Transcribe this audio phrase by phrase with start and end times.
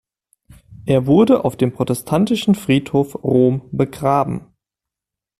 [0.87, 4.47] Er wurde auf dem Protestantischen Friedhof Rom begraben.